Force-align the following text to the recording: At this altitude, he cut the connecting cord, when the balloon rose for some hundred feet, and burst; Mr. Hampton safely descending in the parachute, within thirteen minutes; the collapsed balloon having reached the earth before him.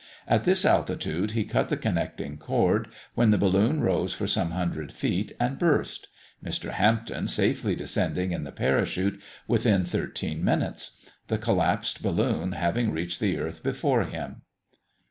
At 0.27 0.45
this 0.45 0.65
altitude, 0.65 1.33
he 1.33 1.43
cut 1.43 1.69
the 1.69 1.77
connecting 1.77 2.37
cord, 2.39 2.87
when 3.13 3.29
the 3.29 3.37
balloon 3.37 3.81
rose 3.81 4.15
for 4.15 4.25
some 4.25 4.49
hundred 4.49 4.91
feet, 4.91 5.33
and 5.39 5.59
burst; 5.59 6.07
Mr. 6.43 6.71
Hampton 6.71 7.27
safely 7.27 7.75
descending 7.75 8.31
in 8.31 8.43
the 8.43 8.51
parachute, 8.51 9.21
within 9.47 9.85
thirteen 9.85 10.43
minutes; 10.43 10.97
the 11.27 11.37
collapsed 11.37 12.01
balloon 12.01 12.53
having 12.53 12.89
reached 12.89 13.19
the 13.19 13.37
earth 13.37 13.61
before 13.61 14.05
him. 14.05 14.41